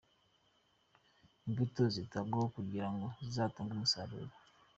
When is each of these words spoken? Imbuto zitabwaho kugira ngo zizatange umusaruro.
Imbuto 1.45 1.83
zitabwaho 1.95 2.47
kugira 2.55 2.87
ngo 2.93 3.05
zizatange 3.23 3.71
umusaruro. 3.75 4.33